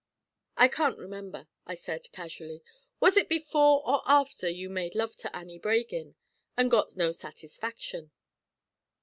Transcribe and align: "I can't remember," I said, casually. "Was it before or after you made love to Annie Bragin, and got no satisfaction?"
"I 0.57 0.67
can't 0.67 0.97
remember," 0.97 1.47
I 1.67 1.75
said, 1.75 2.11
casually. 2.11 2.63
"Was 2.99 3.17
it 3.17 3.29
before 3.29 3.87
or 3.87 4.01
after 4.07 4.49
you 4.49 4.67
made 4.67 4.95
love 4.95 5.15
to 5.17 5.35
Annie 5.35 5.59
Bragin, 5.59 6.15
and 6.57 6.71
got 6.71 6.95
no 6.97 7.11
satisfaction?" 7.11 8.09